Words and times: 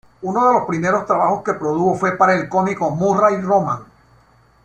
Uno 0.23 0.47
de 0.47 0.53
los 0.55 0.65
primeros 0.67 1.05
trabajos 1.05 1.43
que 1.43 1.53
produjo 1.53 1.93
fue 1.93 2.17
para 2.17 2.33
el 2.33 2.49
cómico 2.49 2.89
Murray 2.89 3.39
Roman. 3.39 3.83